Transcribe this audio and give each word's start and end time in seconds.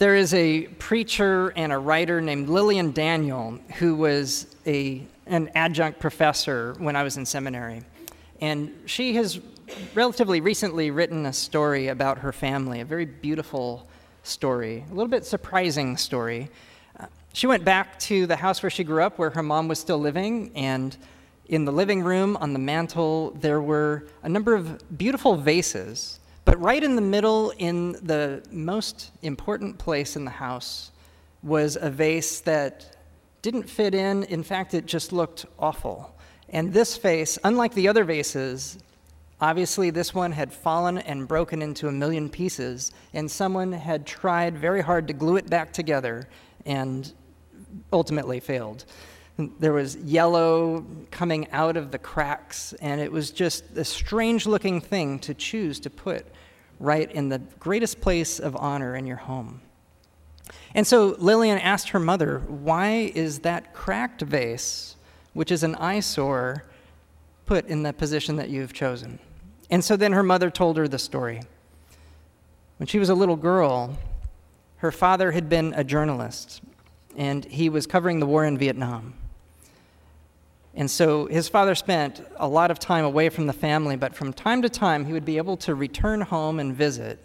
There 0.00 0.16
is 0.16 0.32
a 0.32 0.62
preacher 0.78 1.52
and 1.56 1.70
a 1.70 1.76
writer 1.76 2.22
named 2.22 2.48
Lillian 2.48 2.92
Daniel 2.92 3.58
who 3.76 3.94
was 3.94 4.46
a, 4.64 5.06
an 5.26 5.50
adjunct 5.54 6.00
professor 6.00 6.74
when 6.78 6.96
I 6.96 7.02
was 7.02 7.18
in 7.18 7.26
seminary. 7.26 7.82
And 8.40 8.72
she 8.86 9.16
has 9.16 9.40
relatively 9.92 10.40
recently 10.40 10.90
written 10.90 11.26
a 11.26 11.34
story 11.34 11.88
about 11.88 12.16
her 12.16 12.32
family, 12.32 12.80
a 12.80 12.84
very 12.86 13.04
beautiful 13.04 13.86
story, 14.22 14.86
a 14.90 14.94
little 14.94 15.10
bit 15.10 15.26
surprising 15.26 15.98
story. 15.98 16.48
Uh, 16.98 17.04
she 17.34 17.46
went 17.46 17.66
back 17.66 17.98
to 17.98 18.24
the 18.24 18.36
house 18.36 18.62
where 18.62 18.70
she 18.70 18.84
grew 18.84 19.02
up, 19.02 19.18
where 19.18 19.28
her 19.28 19.42
mom 19.42 19.68
was 19.68 19.78
still 19.78 19.98
living, 19.98 20.50
and 20.54 20.96
in 21.48 21.66
the 21.66 21.72
living 21.72 22.02
room 22.02 22.38
on 22.38 22.54
the 22.54 22.58
mantle, 22.58 23.32
there 23.32 23.60
were 23.60 24.06
a 24.22 24.30
number 24.30 24.54
of 24.54 24.96
beautiful 24.96 25.36
vases 25.36 26.19
but 26.50 26.60
right 26.60 26.82
in 26.82 26.96
the 26.96 27.00
middle, 27.00 27.52
in 27.58 27.92
the 27.92 28.42
most 28.50 29.12
important 29.22 29.78
place 29.78 30.16
in 30.16 30.24
the 30.24 30.32
house, 30.32 30.90
was 31.44 31.78
a 31.80 31.88
vase 31.88 32.40
that 32.40 32.96
didn't 33.40 33.70
fit 33.70 33.94
in. 33.94 34.24
In 34.24 34.42
fact, 34.42 34.74
it 34.74 34.84
just 34.84 35.12
looked 35.12 35.46
awful. 35.60 36.12
And 36.48 36.72
this 36.72 36.96
vase, 36.96 37.38
unlike 37.44 37.72
the 37.74 37.86
other 37.86 38.02
vases, 38.02 38.80
obviously 39.40 39.90
this 39.90 40.12
one 40.12 40.32
had 40.32 40.52
fallen 40.52 40.98
and 40.98 41.28
broken 41.28 41.62
into 41.62 41.86
a 41.86 41.92
million 41.92 42.28
pieces, 42.28 42.90
and 43.14 43.30
someone 43.30 43.70
had 43.70 44.04
tried 44.04 44.58
very 44.58 44.80
hard 44.80 45.06
to 45.06 45.12
glue 45.12 45.36
it 45.36 45.48
back 45.48 45.72
together 45.72 46.28
and 46.66 47.12
ultimately 47.92 48.40
failed. 48.40 48.86
There 49.58 49.72
was 49.72 49.96
yellow 49.96 50.84
coming 51.10 51.50
out 51.50 51.76
of 51.76 51.90
the 51.90 51.98
cracks, 51.98 52.72
and 52.74 53.00
it 53.00 53.10
was 53.10 53.30
just 53.30 53.64
a 53.76 53.84
strange 53.84 54.46
looking 54.46 54.80
thing 54.80 55.18
to 55.20 55.34
choose 55.34 55.80
to 55.80 55.90
put 55.90 56.26
right 56.78 57.10
in 57.12 57.28
the 57.28 57.38
greatest 57.58 58.00
place 58.00 58.38
of 58.38 58.56
honor 58.56 58.96
in 58.96 59.06
your 59.06 59.18
home. 59.18 59.60
And 60.74 60.86
so 60.86 61.16
Lillian 61.18 61.58
asked 61.58 61.90
her 61.90 62.00
mother, 62.00 62.40
Why 62.48 63.12
is 63.14 63.40
that 63.40 63.74
cracked 63.74 64.22
vase, 64.22 64.96
which 65.32 65.50
is 65.50 65.62
an 65.62 65.74
eyesore, 65.76 66.64
put 67.46 67.66
in 67.66 67.82
the 67.82 67.92
position 67.92 68.36
that 68.36 68.48
you've 68.48 68.72
chosen? 68.72 69.18
And 69.70 69.84
so 69.84 69.96
then 69.96 70.12
her 70.12 70.22
mother 70.22 70.50
told 70.50 70.76
her 70.76 70.88
the 70.88 70.98
story. 70.98 71.42
When 72.78 72.86
she 72.86 72.98
was 72.98 73.10
a 73.10 73.14
little 73.14 73.36
girl, 73.36 73.98
her 74.76 74.90
father 74.90 75.32
had 75.32 75.48
been 75.48 75.74
a 75.76 75.84
journalist, 75.84 76.62
and 77.16 77.44
he 77.44 77.68
was 77.68 77.86
covering 77.86 78.18
the 78.18 78.26
war 78.26 78.44
in 78.44 78.56
Vietnam. 78.56 79.14
And 80.74 80.90
so 80.90 81.26
his 81.26 81.48
father 81.48 81.74
spent 81.74 82.24
a 82.36 82.48
lot 82.48 82.70
of 82.70 82.78
time 82.78 83.04
away 83.04 83.28
from 83.28 83.46
the 83.46 83.52
family, 83.52 83.96
but 83.96 84.14
from 84.14 84.32
time 84.32 84.62
to 84.62 84.68
time 84.68 85.04
he 85.04 85.12
would 85.12 85.24
be 85.24 85.36
able 85.36 85.56
to 85.58 85.74
return 85.74 86.20
home 86.20 86.60
and 86.60 86.74
visit. 86.74 87.18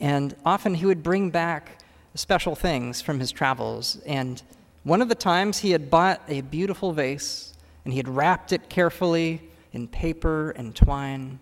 And 0.00 0.34
often 0.44 0.74
he 0.74 0.86
would 0.86 1.02
bring 1.02 1.30
back 1.30 1.78
special 2.14 2.54
things 2.54 3.00
from 3.00 3.20
his 3.20 3.30
travels. 3.30 3.98
And 4.06 4.42
one 4.82 5.00
of 5.00 5.08
the 5.08 5.14
times 5.14 5.58
he 5.58 5.70
had 5.70 5.90
bought 5.90 6.20
a 6.28 6.40
beautiful 6.42 6.92
vase 6.92 7.54
and 7.84 7.92
he 7.92 7.98
had 7.98 8.08
wrapped 8.08 8.52
it 8.52 8.68
carefully 8.68 9.40
in 9.72 9.86
paper 9.88 10.50
and 10.50 10.74
twine. 10.74 11.38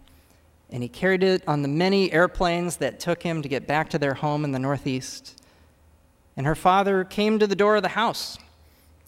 And 0.71 0.83
he 0.83 0.89
carried 0.89 1.23
it 1.23 1.43
on 1.47 1.63
the 1.63 1.69
many 1.69 2.13
airplanes 2.13 2.77
that 2.77 3.01
took 3.01 3.23
him 3.23 3.43
to 3.43 3.49
get 3.49 3.67
back 3.67 3.91
to 3.91 3.99
their 3.99 4.15
home 4.15 4.45
in 4.45 4.53
the 4.53 4.59
Northeast. 4.59 5.41
And 6.37 6.47
her 6.47 6.55
father 6.55 7.05
came 7.05 7.39
to 7.39 7.47
the 7.47 7.57
door 7.57 7.77
of 7.77 7.83
the 7.83 7.91
house 7.91 8.39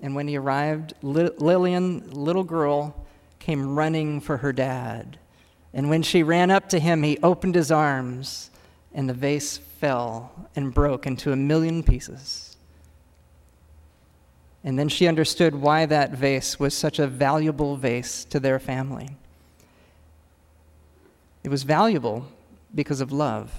and 0.03 0.14
when 0.14 0.28
he 0.28 0.37
arrived, 0.37 0.95
Lillian, 1.03 2.11
little 2.11 2.45
girl, 2.45 3.06
came 3.39 3.77
running 3.77 4.20
for 4.20 4.39
her 4.39 4.53
dad. 4.53 5.19
And 5.73 5.91
when 5.91 6.03
she 6.03 6.23
ran 6.23 6.50
up 6.50 6.69
to 6.70 6.78
him, 6.78 7.03
he 7.03 7.19
opened 7.23 7.55
his 7.55 7.70
arms, 7.70 8.50
and 8.92 9.09
the 9.09 9.15
vase 9.15 9.59
fell 9.59 10.48
and 10.55 10.72
broke 10.72 11.06
into 11.06 11.33
a 11.33 11.37
million 11.37 11.83
pieces. 11.83 12.56
And 14.62 14.78
then 14.78 14.89
she 14.89 15.06
understood 15.06 15.55
why 15.55 15.84
that 15.87 16.12
vase 16.12 16.59
was 16.59 16.75
such 16.75 16.98
a 16.98 17.06
valuable 17.06 17.77
vase 17.77 18.25
to 18.27 18.41
their 18.41 18.59
family. 18.59 19.17
It 21.43 21.50
was 21.50 21.65
valuable 21.65 22.26
because 22.75 23.03
of 23.03 23.12
love. 23.12 23.53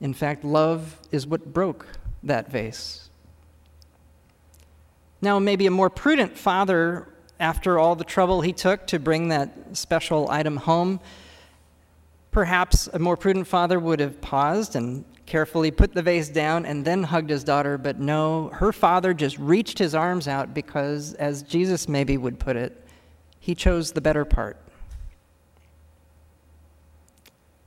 In 0.00 0.14
fact, 0.14 0.44
love 0.44 0.98
is 1.10 1.26
what 1.26 1.52
broke 1.52 1.86
that 2.22 2.50
vase. 2.50 3.01
Now, 5.22 5.38
maybe 5.38 5.66
a 5.66 5.70
more 5.70 5.88
prudent 5.88 6.36
father, 6.36 7.06
after 7.38 7.78
all 7.78 7.94
the 7.94 8.04
trouble 8.04 8.40
he 8.40 8.52
took 8.52 8.88
to 8.88 8.98
bring 8.98 9.28
that 9.28 9.76
special 9.76 10.28
item 10.28 10.56
home, 10.56 10.98
perhaps 12.32 12.88
a 12.88 12.98
more 12.98 13.16
prudent 13.16 13.46
father 13.46 13.78
would 13.78 14.00
have 14.00 14.20
paused 14.20 14.74
and 14.74 15.04
carefully 15.24 15.70
put 15.70 15.94
the 15.94 16.02
vase 16.02 16.28
down 16.28 16.66
and 16.66 16.84
then 16.84 17.04
hugged 17.04 17.30
his 17.30 17.44
daughter. 17.44 17.78
But 17.78 18.00
no, 18.00 18.48
her 18.48 18.72
father 18.72 19.14
just 19.14 19.38
reached 19.38 19.78
his 19.78 19.94
arms 19.94 20.26
out 20.26 20.52
because, 20.52 21.14
as 21.14 21.44
Jesus 21.44 21.88
maybe 21.88 22.16
would 22.16 22.40
put 22.40 22.56
it, 22.56 22.84
he 23.38 23.54
chose 23.54 23.92
the 23.92 24.00
better 24.00 24.24
part. 24.24 24.56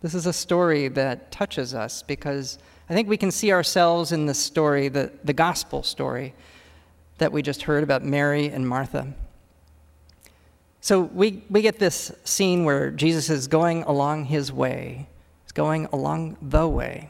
This 0.02 0.14
is 0.14 0.26
a 0.26 0.34
story 0.34 0.90
that 0.90 1.32
touches 1.32 1.74
us 1.74 2.04
because 2.04 2.60
I 2.90 2.94
think 2.94 3.08
we 3.08 3.18
can 3.18 3.32
see 3.32 3.54
ourselves 3.54 4.12
in 4.12 4.26
the 4.26 4.34
story, 4.34 4.90
the, 4.90 5.14
the 5.24 5.34
gospel 5.34 5.84
story 5.84 6.34
that 7.18 7.32
we 7.32 7.42
just 7.42 7.64
heard 7.64 7.84
about 7.84 8.04
Mary 8.04 8.48
and 8.48 8.68
Martha. 8.68 9.14
So 10.82 11.02
we, 11.02 11.44
we 11.50 11.62
get 11.62 11.80
this 11.80 12.12
scene 12.24 12.64
where 12.64 12.92
Jesus 12.92 13.30
is 13.30 13.48
going 13.48 13.84
along 13.84 14.26
his 14.26 14.52
way, 14.52 15.08
he's 15.44 15.52
going 15.52 15.88
along 15.92 16.38
the 16.42 16.68
way. 16.68 17.10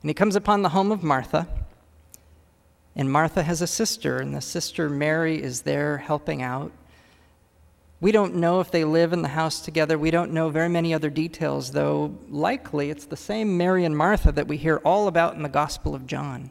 And 0.00 0.10
he 0.10 0.14
comes 0.14 0.34
upon 0.34 0.62
the 0.62 0.70
home 0.70 0.90
of 0.90 1.02
Martha. 1.02 1.46
And 2.94 3.10
Martha 3.10 3.42
has 3.42 3.62
a 3.62 3.66
sister, 3.66 4.18
and 4.18 4.34
the 4.34 4.40
sister 4.42 4.90
Mary 4.90 5.42
is 5.42 5.62
there 5.62 5.98
helping 5.98 6.42
out. 6.42 6.72
We 8.02 8.12
don't 8.12 8.34
know 8.34 8.60
if 8.60 8.70
they 8.70 8.84
live 8.84 9.12
in 9.12 9.22
the 9.22 9.28
house 9.28 9.60
together. 9.60 9.96
We 9.96 10.10
don't 10.10 10.32
know 10.32 10.50
very 10.50 10.68
many 10.68 10.92
other 10.92 11.08
details, 11.08 11.70
though 11.70 12.18
likely 12.28 12.90
it's 12.90 13.06
the 13.06 13.16
same 13.16 13.56
Mary 13.56 13.84
and 13.84 13.96
Martha 13.96 14.32
that 14.32 14.48
we 14.48 14.56
hear 14.56 14.78
all 14.84 15.06
about 15.06 15.36
in 15.36 15.42
the 15.42 15.48
Gospel 15.48 15.94
of 15.94 16.06
John 16.06 16.50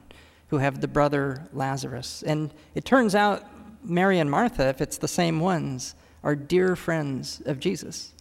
who 0.52 0.58
have 0.58 0.82
the 0.82 0.88
brother 0.88 1.48
Lazarus. 1.54 2.24
And 2.28 2.54
it 2.76 2.84
turns 2.84 3.16
out 3.16 3.46
Mary 3.84 4.20
and 4.20 4.30
Martha, 4.30 4.68
if 4.68 4.82
it's 4.82 4.98
the 4.98 5.08
same 5.08 5.40
ones, 5.40 5.96
are 6.26 6.36
dear 6.36 6.76
friends 6.76 7.42
of 7.46 7.58
Jesus. 7.58 8.12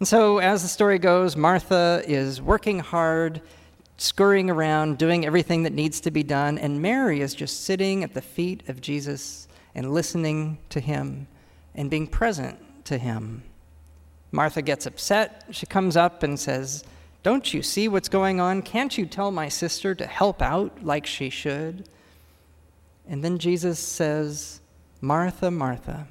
And 0.00 0.08
so, 0.08 0.38
as 0.38 0.62
the 0.62 0.68
story 0.68 0.98
goes, 0.98 1.36
Martha 1.36 2.02
is 2.06 2.42
working 2.42 2.80
hard, 2.80 3.40
scurrying 3.96 4.50
around, 4.50 4.98
doing 4.98 5.24
everything 5.24 5.62
that 5.62 5.72
needs 5.72 6.00
to 6.00 6.10
be 6.10 6.24
done, 6.24 6.58
and 6.58 6.82
Mary 6.82 7.20
is 7.20 7.36
just 7.36 7.62
sitting 7.62 8.02
at 8.02 8.12
the 8.12 8.20
feet 8.20 8.68
of 8.68 8.80
Jesus 8.80 9.46
and 9.76 9.94
listening 9.94 10.58
to 10.70 10.80
him 10.80 11.28
and 11.76 11.88
being 11.88 12.08
present 12.08 12.58
to 12.84 12.98
him. 12.98 13.44
Martha 14.32 14.60
gets 14.60 14.86
upset. 14.86 15.44
She 15.52 15.66
comes 15.66 15.96
up 15.96 16.24
and 16.24 16.38
says, 16.38 16.82
don't 17.26 17.52
you 17.52 17.60
see 17.60 17.88
what's 17.88 18.08
going 18.08 18.38
on? 18.38 18.62
Can't 18.62 18.96
you 18.96 19.04
tell 19.04 19.32
my 19.32 19.48
sister 19.48 19.96
to 19.96 20.06
help 20.06 20.40
out 20.40 20.84
like 20.84 21.06
she 21.06 21.28
should? 21.28 21.88
And 23.08 23.24
then 23.24 23.38
Jesus 23.38 23.80
says, 23.80 24.60
Martha, 25.00 25.50
Martha. 25.50 26.06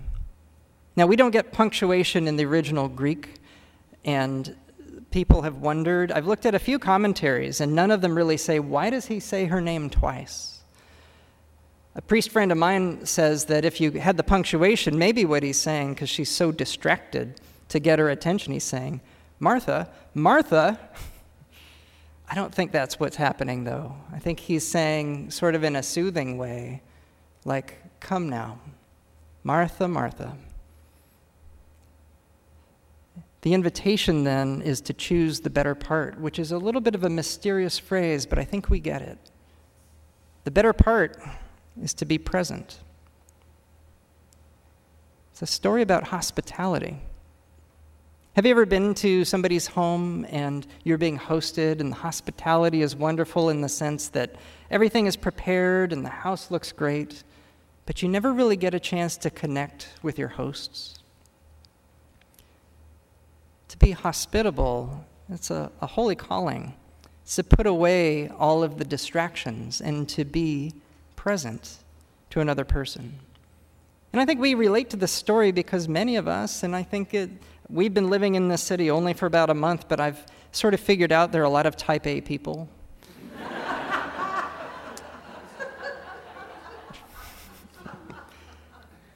Now, 0.98 1.08
we 1.08 1.16
don't 1.16 1.32
get 1.32 1.54
punctuation 1.54 2.28
in 2.28 2.36
the 2.36 2.44
original 2.44 2.90
Greek, 2.90 3.36
and 4.04 4.58
people 5.10 5.44
have 5.44 5.56
wondered. 5.56 6.12
I've 6.12 6.28
looked 6.28 6.46
at 6.46 6.54
a 6.54 6.60
few 6.60 6.80
commentaries, 6.80 7.62
and 7.62 7.74
none 7.74 7.92
of 7.92 8.02
them 8.02 8.14
really 8.14 8.36
say, 8.36 8.60
why 8.60 8.90
does 8.90 9.06
he 9.06 9.22
say 9.22 9.46
her 9.46 9.62
name 9.62 9.90
twice? 9.90 10.64
A 11.96 12.02
priest 12.02 12.30
friend 12.30 12.52
of 12.52 12.58
mine 12.58 13.06
says 13.06 13.46
that 13.46 13.64
if 13.64 13.80
you 13.80 13.92
had 13.92 14.18
the 14.18 14.24
punctuation, 14.24 14.98
maybe 14.98 15.24
what 15.24 15.44
he's 15.44 15.62
saying, 15.62 15.94
because 15.94 16.10
she's 16.10 16.30
so 16.30 16.52
distracted 16.52 17.40
to 17.70 17.80
get 17.80 18.00
her 18.00 18.10
attention, 18.10 18.52
he's 18.52 18.66
saying, 18.66 19.00
Martha, 19.40 19.90
Martha. 20.14 20.80
I 22.30 22.36
don't 22.36 22.54
think 22.54 22.72
that's 22.72 23.00
what's 23.00 23.16
happening, 23.16 23.64
though. 23.64 23.96
I 24.12 24.20
think 24.20 24.40
he's 24.40 24.66
saying, 24.66 25.32
sort 25.32 25.56
of 25.56 25.64
in 25.64 25.76
a 25.76 25.84
soothing 25.84 26.38
way, 26.38 26.82
like, 27.44 27.78
come 28.00 28.30
now, 28.30 28.60
Martha, 29.44 29.88
Martha. 29.88 30.36
The 33.42 33.54
invitation 33.54 34.24
then 34.24 34.64
is 34.64 34.82
to 34.82 34.94
choose 34.94 35.42
the 35.42 35.52
better 35.52 35.76
part, 35.76 36.20
which 36.20 36.40
is 36.40 36.52
a 36.52 36.58
little 36.58 36.82
bit 36.82 36.96
of 36.96 37.04
a 37.04 37.10
mysterious 37.10 37.78
phrase, 37.78 38.26
but 38.26 38.40
I 38.40 38.44
think 38.44 38.72
we 38.72 38.80
get 38.80 39.04
it. 39.04 39.20
The 40.46 40.52
better 40.52 40.74
part 40.74 41.22
is 41.80 41.94
to 41.96 42.06
be 42.06 42.18
present. 42.18 42.80
It's 45.32 45.44
a 45.44 45.46
story 45.46 45.84
about 45.84 46.06
hospitality. 46.06 47.02
Have 48.36 48.46
you 48.46 48.52
ever 48.52 48.66
been 48.66 48.94
to 48.96 49.24
somebody's 49.24 49.66
home 49.66 50.26
and 50.30 50.68
you're 50.84 50.98
being 50.98 51.18
hosted, 51.18 51.80
and 51.80 51.90
the 51.90 51.96
hospitality 51.96 52.82
is 52.82 52.94
wonderful 52.94 53.50
in 53.50 53.62
the 53.62 53.70
sense 53.70 54.10
that 54.10 54.36
everything 54.70 55.06
is 55.06 55.16
prepared 55.16 55.94
and 55.94 56.04
the 56.04 56.10
house 56.10 56.52
looks 56.52 56.74
great, 56.74 57.24
but 57.86 58.02
you 58.02 58.10
never 58.10 58.34
really 58.34 58.58
get 58.58 58.74
a 58.74 58.80
chance 58.80 59.16
to 59.16 59.30
connect 59.30 59.88
with 60.04 60.20
your 60.20 60.28
hosts? 60.28 61.00
To 63.70 63.78
be 63.78 63.92
hospitable, 63.92 65.06
it's 65.30 65.50
a, 65.50 65.72
a 65.80 65.88
holy 65.88 66.16
calling. 66.16 66.74
It's 67.24 67.38
to 67.38 67.44
put 67.46 67.66
away 67.66 68.28
all 68.28 68.64
of 68.64 68.80
the 68.80 68.84
distractions 68.84 69.80
and 69.80 70.10
to 70.10 70.26
be 70.26 70.74
present 71.16 71.78
to 72.32 72.42
another 72.42 72.66
person. 72.66 73.18
And 74.16 74.22
I 74.22 74.26
think 74.26 74.40
we 74.40 74.54
relate 74.54 74.92
to 74.92 74.96
this 74.96 75.12
story 75.12 75.52
because 75.52 75.90
many 75.90 76.16
of 76.16 76.26
us, 76.26 76.64
and 76.64 76.74
I 76.74 76.84
think 76.84 77.14
it, 77.14 77.30
we've 77.68 77.94
been 77.94 78.10
living 78.10 78.36
in 78.36 78.48
this 78.48 78.62
city 78.64 78.90
only 78.90 79.12
for 79.12 79.26
about 79.26 79.50
a 79.50 79.54
month, 79.54 79.90
but 79.90 80.00
I've 80.00 80.26
sort 80.54 80.74
of 80.74 80.80
figured 80.80 81.12
out 81.12 81.34
there 81.34 81.42
are 81.42 81.44
a 81.44 81.50
lot 81.50 81.66
of 81.66 81.76
type 81.76 82.08
A 82.08 82.22
people. 82.22 82.70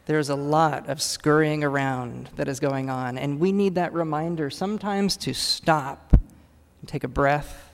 There's 0.05 0.27
a 0.27 0.35
lot 0.35 0.89
of 0.89 1.01
scurrying 1.01 1.63
around 1.63 2.31
that 2.35 2.49
is 2.49 2.59
going 2.59 2.89
on, 2.89 3.17
and 3.17 3.39
we 3.39 3.53
need 3.53 3.75
that 3.75 3.93
reminder 3.93 4.49
sometimes 4.49 5.15
to 5.15 5.33
stop 5.33 6.11
and 6.11 6.89
take 6.89 7.05
a 7.05 7.07
breath 7.07 7.71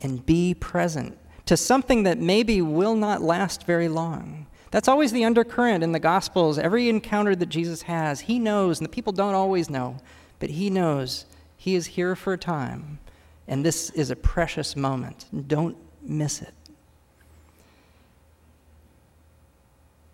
and 0.00 0.24
be 0.24 0.54
present 0.54 1.18
to 1.44 1.54
something 1.54 2.04
that 2.04 2.16
maybe 2.16 2.62
will 2.62 2.94
not 2.94 3.20
last 3.20 3.66
very 3.66 3.88
long. 3.88 4.46
That's 4.72 4.88
always 4.88 5.12
the 5.12 5.24
undercurrent 5.24 5.84
in 5.84 5.92
the 5.92 6.00
Gospels. 6.00 6.58
Every 6.58 6.88
encounter 6.88 7.36
that 7.36 7.50
Jesus 7.50 7.82
has, 7.82 8.20
he 8.20 8.38
knows, 8.38 8.80
and 8.80 8.86
the 8.86 8.90
people 8.90 9.12
don't 9.12 9.34
always 9.34 9.68
know, 9.68 9.98
but 10.40 10.50
he 10.50 10.70
knows 10.70 11.26
he 11.58 11.74
is 11.74 11.86
here 11.86 12.16
for 12.16 12.32
a 12.32 12.38
time, 12.38 12.98
and 13.46 13.64
this 13.64 13.90
is 13.90 14.10
a 14.10 14.16
precious 14.16 14.74
moment. 14.74 15.26
Don't 15.46 15.76
miss 16.02 16.40
it. 16.40 16.54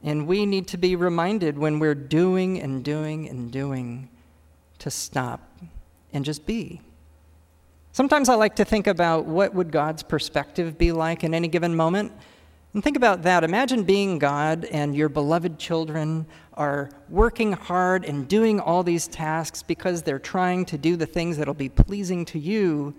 And 0.03 0.27
we 0.27 0.45
need 0.45 0.67
to 0.69 0.77
be 0.77 0.97
reminded 0.97 1.57
when 1.57 1.79
we're 1.79 1.95
doing 1.95 2.61
and 2.61 2.85
doing 2.85 3.29
and 3.29 3.53
doing 3.53 4.09
to 4.81 4.91
stop 4.91 5.41
and 6.13 6.25
just 6.25 6.47
be. 6.47 6.81
Sometimes 7.93 8.29
I 8.29 8.35
like 8.35 8.57
to 8.57 8.65
think 8.65 8.89
about 8.89 9.25
what 9.25 9.55
would 9.55 9.71
God's 9.71 10.03
perspective 10.03 10.77
be 10.79 10.91
like 10.91 11.23
in 11.23 11.33
any 11.33 11.47
given 11.47 11.77
moment. 11.77 12.13
And 12.79 12.85
think 12.85 12.97
about 12.97 13.23
that. 13.25 13.43
Imagine 13.43 13.83
being 13.83 14.21
God 14.21 14.65
and 14.67 14.95
your 14.95 15.09
beloved 15.09 15.59
children 15.59 16.27
are 16.55 16.91
working 17.09 17.51
hard 17.51 18.05
and 18.05 18.29
doing 18.29 18.61
all 18.61 18.85
these 18.85 19.09
tasks 19.09 19.65
because 19.65 20.03
they're 20.03 20.21
trying 20.21 20.65
to 20.67 20.79
do 20.79 20.95
the 20.95 21.05
things 21.05 21.37
that'll 21.39 21.55
be 21.55 21.69
pleasing 21.69 22.25
to 22.27 22.39
you, 22.39 22.95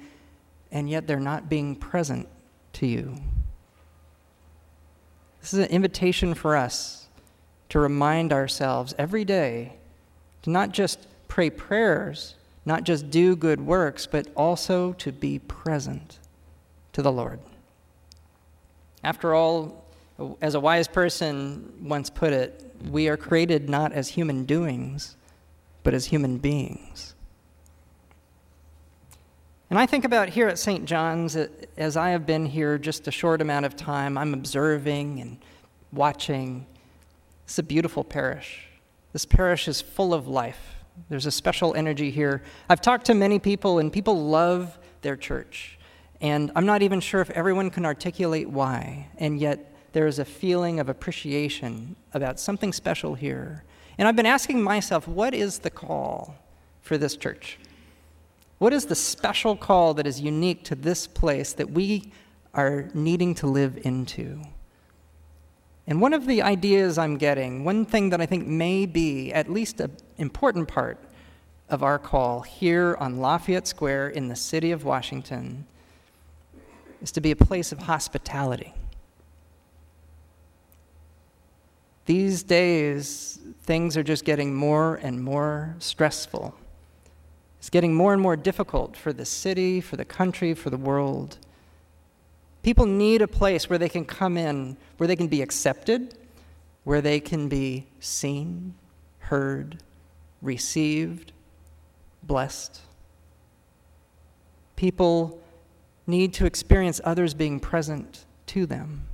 and 0.70 0.90
yet 0.90 1.08
they're 1.08 1.18
not 1.18 1.48
being 1.48 1.78
present 1.78 2.28
to 2.74 2.88
you. 2.88 3.16
This 5.40 5.54
is 5.54 5.60
an 5.60 5.70
invitation 5.70 6.34
for 6.34 6.58
us 6.58 7.08
to 7.70 7.80
remind 7.80 8.34
ourselves 8.34 8.94
every 8.98 9.24
day 9.24 9.78
to 10.42 10.50
not 10.50 10.74
just 10.74 11.08
pray 11.30 11.50
prayers, 11.50 12.36
not 12.66 12.84
just 12.84 13.10
do 13.10 13.34
good 13.34 13.62
works, 13.62 14.06
but 14.08 14.28
also 14.36 14.92
to 14.92 15.14
be 15.14 15.40
present 15.40 16.20
to 16.92 17.02
the 17.02 17.14
Lord. 17.14 17.40
After 19.04 19.34
all, 19.34 19.86
as 20.42 20.56
a 20.56 20.60
wise 20.60 20.88
person 20.88 21.74
once 21.82 22.10
put 22.10 22.34
it, 22.34 22.76
we 22.90 23.08
are 23.08 23.18
created 23.18 23.70
not 23.70 23.94
as 23.94 24.10
human 24.10 24.46
doings, 24.46 25.16
but 25.84 25.94
as 25.94 26.06
human 26.06 26.38
beings. 26.38 27.16
And 29.70 29.78
I 29.78 29.86
think 29.86 30.04
about 30.04 30.30
here 30.30 30.48
at 30.48 30.58
St. 30.58 30.86
John's, 30.86 31.38
as 31.78 31.96
I 31.96 32.10
have 32.10 32.26
been 32.26 32.46
here 32.46 32.78
just 32.78 33.08
a 33.08 33.12
short 33.12 33.42
amount 33.42 33.66
of 33.66 33.76
time, 33.76 34.18
I'm 34.18 34.34
observing 34.34 35.22
and 35.22 35.38
watching. 35.94 36.66
It's 37.46 37.60
a 37.60 37.64
beautiful 37.64 38.04
parish. 38.04 38.68
This 39.14 39.26
parish 39.26 39.68
is 39.68 39.80
full 39.80 40.14
of 40.14 40.28
life. 40.28 40.76
There's 41.08 41.26
a 41.26 41.32
special 41.32 41.74
energy 41.76 42.12
here. 42.12 42.44
I've 42.68 42.82
talked 42.82 43.06
to 43.06 43.14
many 43.14 43.40
people, 43.40 43.80
and 43.80 43.94
people 43.94 44.28
love 44.28 44.78
their 45.02 45.16
church. 45.16 45.79
And 46.22 46.52
I'm 46.56 46.66
not 46.66 46.82
even 46.82 47.00
sure 47.00 47.22
if 47.22 47.30
everyone 47.32 47.70
can 47.70 47.86
articulate 47.86 48.50
why, 48.50 49.08
and 49.18 49.40
yet 49.40 49.74
there 49.94 50.08
is 50.08 50.20
a 50.20 50.26
feeling 50.26 50.80
of 50.80 50.90
appreciation 50.90 51.96
about 52.14 52.40
something 52.40 52.74
special 52.74 53.16
here. 53.16 53.64
And 53.98 54.08
I've 54.08 54.16
been 54.16 54.26
asking 54.26 54.62
myself, 54.62 55.08
what 55.08 55.34
is 55.34 55.60
the 55.60 55.70
call 55.70 56.36
for 56.82 56.98
this 56.98 57.16
church? 57.16 57.58
What 58.58 58.74
is 58.74 58.86
the 58.86 58.96
special 58.96 59.56
call 59.56 59.94
that 59.94 60.06
is 60.06 60.20
unique 60.20 60.64
to 60.66 60.76
this 60.76 61.08
place 61.08 61.54
that 61.54 61.72
we 61.72 62.12
are 62.54 62.90
needing 62.94 63.34
to 63.36 63.48
live 63.48 63.80
into? 63.84 64.42
And 65.88 66.02
one 66.02 66.14
of 66.14 66.28
the 66.28 66.42
ideas 66.42 66.98
I'm 66.98 67.18
getting, 67.18 67.64
one 67.64 67.86
thing 67.86 68.10
that 68.10 68.22
I 68.22 68.26
think 68.26 68.46
may 68.46 68.86
be 68.86 69.34
at 69.34 69.50
least 69.50 69.80
an 69.80 69.96
important 70.18 70.68
part 70.68 71.00
of 71.70 71.82
our 71.82 71.98
call 71.98 72.42
here 72.42 72.96
on 73.00 73.20
Lafayette 73.20 73.68
Square 73.68 74.10
in 74.10 74.28
the 74.28 74.36
city 74.36 74.72
of 74.72 74.84
Washington, 74.84 75.66
is 77.02 77.12
to 77.14 77.22
be 77.22 77.32
a 77.32 77.36
place 77.36 77.72
of 77.72 77.80
hospitality. 77.80 78.74
These 82.06 82.44
days, 82.44 83.40
things 83.64 83.96
are 83.96 84.04
just 84.04 84.26
getting 84.26 84.56
more 84.56 84.96
and 84.96 85.24
more 85.24 85.76
stressful. 85.80 86.56
It's 87.60 87.70
getting 87.70 87.94
more 87.94 88.14
and 88.14 88.22
more 88.22 88.36
difficult 88.36 88.98
for 88.98 89.14
the 89.14 89.26
city, 89.26 89.80
for 89.82 89.96
the 89.96 90.06
country, 90.06 90.54
for 90.54 90.70
the 90.70 90.78
world. 90.78 91.38
People 92.64 92.86
need 92.86 93.22
a 93.22 93.28
place 93.28 93.70
where 93.70 93.78
they 93.78 93.90
can 93.90 94.06
come 94.06 94.38
in, 94.38 94.76
where 94.98 95.08
they 95.08 95.16
can 95.16 95.28
be 95.28 95.42
accepted, 95.42 96.16
where 96.84 97.02
they 97.02 97.20
can 97.20 97.48
be 97.48 97.86
seen, 98.00 98.74
heard, 99.20 99.78
received, 100.42 101.32
blessed. 102.24 102.82
People 104.76 105.40
need 106.10 106.34
to 106.34 106.46
experience 106.46 107.00
others 107.04 107.34
being 107.34 107.60
present 107.60 108.26
to 108.48 108.66
them. 108.66 109.08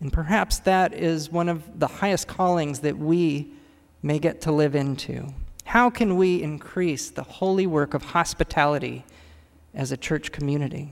And 0.00 0.12
perhaps 0.12 0.58
that 0.60 0.92
is 0.92 1.32
one 1.32 1.48
of 1.48 1.80
the 1.80 1.86
highest 1.86 2.28
callings 2.28 2.80
that 2.80 2.98
we 2.98 3.48
may 4.02 4.18
get 4.18 4.42
to 4.42 4.52
live 4.52 4.74
into. 4.74 5.32
How 5.64 5.88
can 5.88 6.16
we 6.16 6.42
increase 6.42 7.10
the 7.10 7.22
holy 7.22 7.66
work 7.66 7.94
of 7.94 8.02
hospitality 8.02 9.04
as 9.72 9.90
a 9.90 9.96
church 9.96 10.30
community? 10.30 10.90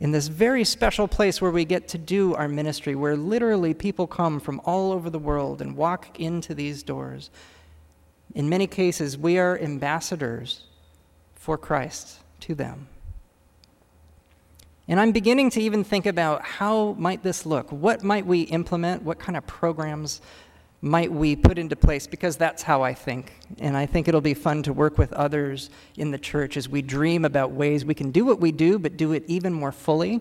In 0.00 0.12
this 0.12 0.28
very 0.28 0.64
special 0.64 1.08
place 1.08 1.40
where 1.40 1.50
we 1.50 1.64
get 1.64 1.88
to 1.88 1.98
do 1.98 2.34
our 2.34 2.48
ministry, 2.48 2.94
where 2.94 3.16
literally 3.16 3.74
people 3.74 4.06
come 4.06 4.40
from 4.40 4.60
all 4.64 4.92
over 4.92 5.08
the 5.10 5.18
world 5.18 5.60
and 5.60 5.76
walk 5.76 6.18
into 6.18 6.54
these 6.54 6.82
doors. 6.82 7.30
In 8.34 8.48
many 8.48 8.66
cases, 8.66 9.16
we 9.16 9.38
are 9.38 9.58
ambassadors 9.58 10.64
for 11.34 11.56
Christ 11.56 12.18
to 12.40 12.54
them. 12.54 12.88
And 14.88 15.00
I'm 15.00 15.10
beginning 15.10 15.50
to 15.50 15.60
even 15.60 15.82
think 15.82 16.06
about 16.06 16.42
how 16.42 16.94
might 16.96 17.24
this 17.24 17.44
look? 17.44 17.72
What 17.72 18.04
might 18.04 18.24
we 18.24 18.42
implement? 18.42 19.02
What 19.02 19.18
kind 19.18 19.36
of 19.36 19.44
programs 19.44 20.20
might 20.80 21.10
we 21.10 21.34
put 21.34 21.58
into 21.58 21.74
place? 21.74 22.06
Because 22.06 22.36
that's 22.36 22.62
how 22.62 22.82
I 22.82 22.94
think. 22.94 23.32
And 23.58 23.76
I 23.76 23.84
think 23.84 24.06
it'll 24.06 24.20
be 24.20 24.34
fun 24.34 24.62
to 24.62 24.72
work 24.72 24.96
with 24.96 25.12
others 25.12 25.70
in 25.96 26.12
the 26.12 26.18
church 26.18 26.56
as 26.56 26.68
we 26.68 26.82
dream 26.82 27.24
about 27.24 27.50
ways 27.50 27.84
we 27.84 27.94
can 27.94 28.12
do 28.12 28.24
what 28.24 28.38
we 28.38 28.52
do, 28.52 28.78
but 28.78 28.96
do 28.96 29.12
it 29.12 29.24
even 29.26 29.52
more 29.52 29.72
fully. 29.72 30.20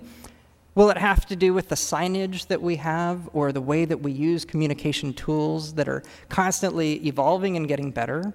Will 0.74 0.90
it 0.90 0.98
have 0.98 1.28
to 1.28 1.36
do 1.36 1.54
with 1.54 1.70
the 1.70 1.76
signage 1.76 2.48
that 2.48 2.62
we 2.62 2.78
have 2.78 3.30
or 3.34 3.52
the 3.52 3.62
way 3.62 3.86
that 3.86 4.02
we 4.02 4.12
use 4.12 4.46
communication 4.46 5.14
tools 5.14 5.76
that 5.76 5.88
are 5.88 6.02
constantly 6.28 7.06
evolving 7.06 7.56
and 7.56 7.68
getting 7.68 7.92
better? 7.92 8.34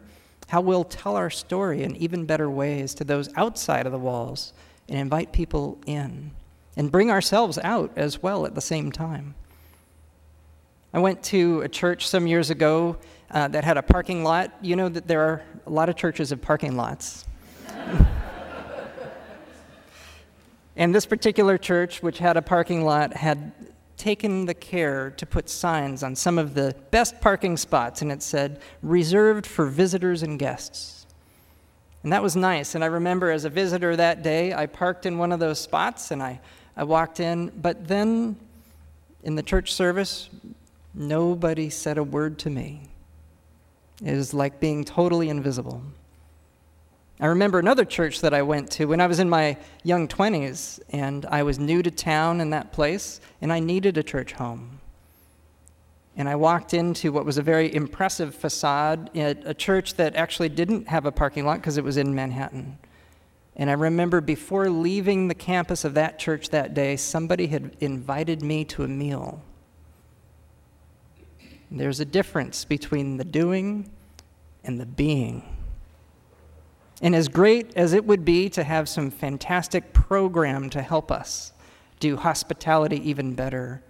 How 0.49 0.61
we'll 0.61 0.85
tell 0.85 1.17
our 1.17 1.29
story 1.29 1.83
in 1.83 1.97
even 1.97 2.25
better 2.25 2.49
ways 2.49 2.95
to 2.95 3.05
those 3.05 3.29
outside 3.35 3.85
of 3.85 3.93
the 3.93 3.99
walls 3.99 4.53
and 4.91 4.99
invite 4.99 5.33
people 5.33 5.79
in 5.87 6.33
and 6.77 6.93
bring 6.93 7.11
ourselves 7.11 7.59
out 7.63 7.93
as 7.97 8.23
well 8.23 8.45
at 8.45 8.55
the 8.55 8.61
same 8.61 8.93
time. 8.93 9.35
I 10.93 10.99
went 10.99 11.23
to 11.25 11.61
a 11.63 11.69
church 11.69 12.09
some 12.09 12.27
years 12.27 12.51
ago 12.51 12.97
uh, 13.31 13.47
that 13.49 13.63
had 13.63 13.77
a 13.77 13.83
parking 13.83 14.25
lot. 14.25 14.53
You 14.61 14.75
know 14.77 14.89
that 14.89 15.07
there 15.07 15.21
are 15.21 15.43
a 15.67 15.71
lot 15.71 15.89
of 15.89 15.95
churches 15.97 16.33
of 16.33 16.43
parking 16.43 16.77
lots. 16.77 17.25
and 20.77 20.93
this 20.93 21.07
particular 21.07 21.57
church, 21.57 22.03
which 22.03 22.19
had 22.19 22.37
a 22.37 22.43
parking 22.43 22.85
lot, 22.85 23.15
had 23.15 23.53
taken 23.97 24.47
the 24.47 24.55
care 24.55 25.11
to 25.11 25.27
put 25.27 25.49
signs 25.49 26.03
on 26.03 26.17
some 26.17 26.39
of 26.39 26.55
the 26.55 26.75
best 26.91 27.21
parking 27.21 27.57
spots, 27.57 28.03
and 28.03 28.11
it 28.11 28.23
said, 28.23 28.61
reserved 28.83 29.47
for 29.47 29.67
visitors 29.67 30.25
and 30.25 30.39
guests. 30.39 31.07
And 32.03 32.13
that 32.13 32.23
was 32.23 32.37
nice. 32.37 32.75
And 32.75 32.83
I 32.83 32.87
remember 32.87 33.31
as 33.31 33.45
a 33.45 33.51
visitor 33.51 33.95
that 33.97 34.23
day, 34.23 34.53
I 34.55 34.67
parked 34.67 35.07
in 35.07 35.19
one 35.19 35.33
of 35.33 35.41
those 35.41 35.61
spots 35.61 36.11
and 36.11 36.23
I, 36.23 36.41
I 36.77 36.85
walked 36.85 37.21
in. 37.21 37.51
But 37.61 37.87
then 37.87 38.37
in 39.23 39.35
the 39.35 39.43
church 39.43 39.73
service, 39.73 40.31
Nobody 40.95 41.71
said 41.71 41.99
a 41.99 42.03
word 42.03 42.39
to 42.41 42.51
me. 42.51 42.83
It 44.05 44.15
was 44.15 44.35
like 44.35 44.61
being 44.61 44.85
totally 44.85 45.29
invisible. 45.29 45.83
I 47.21 47.27
remember 47.27 47.59
another 47.59 47.85
church 47.85 48.23
that 48.23 48.35
I 48.35 48.43
went 48.43 48.71
to 48.73 48.87
when 48.87 49.01
I 49.01 49.07
was 49.07 49.21
in 49.21 49.29
my 49.29 49.59
young 49.85 50.09
20s, 50.09 50.81
and 50.89 51.27
I 51.27 51.43
was 51.43 51.59
new 51.59 51.83
to 51.83 51.91
town 51.91 52.41
in 52.41 52.51
that 52.51 52.73
place, 52.73 53.21
and 53.43 53.53
I 53.53 53.61
needed 53.61 53.99
a 53.99 54.03
church 54.03 54.33
home. 54.33 54.80
And 56.21 56.29
I 56.29 56.37
walked 56.37 56.75
into 56.75 57.13
what 57.13 57.25
was 57.25 57.39
a 57.39 57.43
very 57.43 57.75
impressive 57.75 58.35
facade 58.35 59.09
at 59.17 59.39
a 59.47 59.55
church 59.55 59.95
that 59.95 60.17
actually 60.17 60.51
didn't 60.51 60.87
have 60.87 61.07
a 61.07 61.11
parking 61.11 61.47
lot 61.47 61.61
because 61.61 61.79
it 61.79 61.83
was 61.83 61.97
in 61.97 62.15
Manhattan. 62.15 62.77
And 63.57 63.71
I 63.71 63.73
remember 63.73 64.21
before 64.21 64.69
leaving 64.69 65.29
the 65.29 65.35
campus 65.35 65.83
of 65.83 65.95
that 65.95 66.19
church 66.19 66.51
that 66.51 66.75
day, 66.75 66.97
somebody 66.97 67.47
had 67.47 67.75
invited 67.81 68.43
me 68.43 68.67
to 68.67 68.85
a 68.85 68.87
meal. 68.87 69.43
There's 71.71 72.01
a 72.01 72.05
difference 72.05 72.67
between 72.67 73.17
the 73.17 73.25
doing 73.25 73.91
and 74.63 74.79
the 74.79 74.85
being. 74.85 75.43
And 77.01 77.17
as 77.17 77.29
great 77.29 77.75
as 77.79 77.95
it 77.95 78.05
would 78.05 78.27
be 78.27 78.51
to 78.51 78.63
have 78.63 78.91
some 78.91 79.11
fantastic 79.11 79.95
program 79.95 80.69
to 80.69 80.83
help 80.83 81.11
us 81.11 81.55
do 81.99 82.19
hospitality 82.19 83.09
even 83.09 83.35
better, 83.35 83.83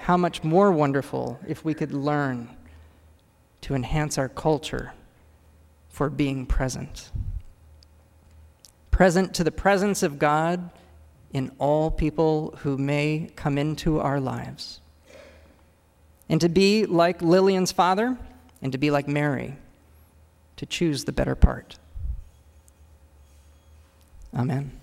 how 0.00 0.16
much 0.16 0.42
more 0.42 0.72
wonderful 0.72 1.38
if 1.46 1.64
we 1.64 1.74
could 1.74 1.92
learn 1.92 2.48
to 3.60 3.74
enhance 3.74 4.18
our 4.18 4.28
culture 4.28 4.92
for 5.88 6.08
being 6.10 6.46
present 6.46 7.10
present 9.00 9.32
to 9.32 9.42
the 9.42 9.50
presence 9.50 10.02
of 10.02 10.18
God 10.18 10.70
in 11.32 11.50
all 11.58 11.90
people 11.90 12.54
who 12.58 12.76
may 12.76 13.30
come 13.34 13.56
into 13.56 13.98
our 13.98 14.20
lives. 14.20 14.82
And 16.28 16.38
to 16.42 16.50
be 16.50 16.84
like 16.84 17.22
Lillian's 17.22 17.72
father, 17.72 18.18
and 18.60 18.72
to 18.72 18.76
be 18.76 18.90
like 18.90 19.08
Mary, 19.08 19.56
to 20.56 20.66
choose 20.66 21.04
the 21.04 21.12
better 21.12 21.34
part. 21.34 21.78
Amen. 24.36 24.79